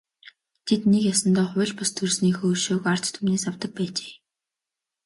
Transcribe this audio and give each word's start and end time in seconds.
Тэд 0.67 0.81
нэг 0.91 1.03
ёсондоо 1.13 1.45
хууль 1.51 1.73
бус 1.77 1.91
төрснийхөө 1.97 2.47
өшөөг 2.55 2.83
ард 2.93 3.05
түмнээс 3.15 3.43
авдаг 3.49 3.71
байжээ. 3.77 4.13